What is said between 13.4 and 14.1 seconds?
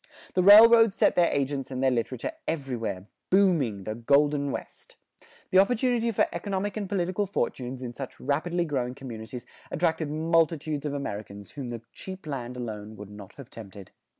tempted.